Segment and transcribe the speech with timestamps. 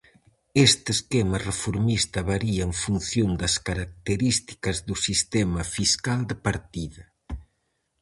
[0.67, 7.03] Este esquema reformista varía en función das características do sistema fiscal de partida.